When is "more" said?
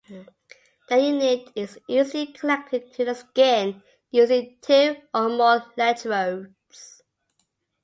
5.29-5.63